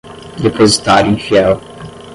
depositário 0.39 1.05
infiel 1.11 1.61